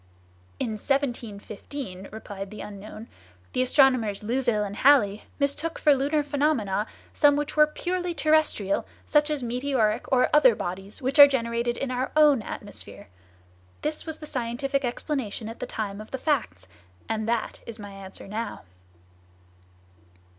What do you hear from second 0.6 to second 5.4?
1715," replied the unknown, "the astronomers Louville and Halley